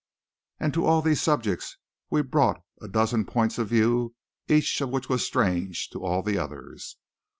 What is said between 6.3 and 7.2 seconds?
others.